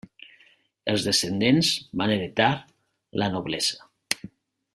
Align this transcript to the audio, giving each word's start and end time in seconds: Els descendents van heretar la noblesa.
Els 0.93 1.05
descendents 1.09 1.69
van 2.03 2.15
heretar 2.15 2.49
la 3.25 3.29
noblesa. 3.37 4.27